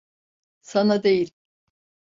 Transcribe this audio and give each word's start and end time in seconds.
Sana 0.61 1.03
değil. 1.03 1.31